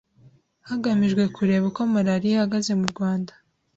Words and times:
hagamijwe 0.69 1.23
kureba 1.35 1.65
uko 1.71 1.81
malariya 1.93 2.35
ihagaze 2.37 2.71
mu 2.79 2.85
Rwanda 2.93 3.33